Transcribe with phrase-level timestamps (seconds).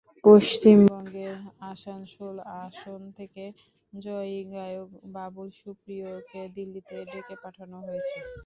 [0.23, 1.35] পশ্চিমবঙ্গের
[1.71, 3.43] আসানসোল আসন থেকে
[3.97, 8.17] জয়ী গায়ক বাবুল সুপ্রিয়কে দিল্লিতে ডেকে পাঠানো হয়েছে।